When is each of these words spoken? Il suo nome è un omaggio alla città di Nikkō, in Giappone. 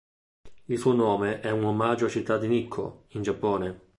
Il 0.67 0.79
suo 0.79 0.93
nome 0.93 1.41
è 1.41 1.51
un 1.51 1.63
omaggio 1.63 2.05
alla 2.05 2.13
città 2.13 2.39
di 2.39 2.47
Nikkō, 2.47 3.01
in 3.09 3.21
Giappone. 3.21 3.79